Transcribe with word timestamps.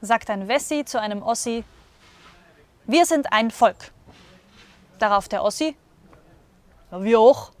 sagt 0.00 0.30
ein 0.30 0.48
Wessi 0.48 0.84
zu 0.84 1.00
einem 1.00 1.22
Ossi, 1.22 1.64
wir 2.86 3.06
sind 3.06 3.32
ein 3.32 3.50
Volk. 3.50 3.92
Darauf 4.98 5.28
der 5.28 5.42
Ossi, 5.42 5.76
ja, 6.90 7.02
wir 7.02 7.20
auch. 7.20 7.52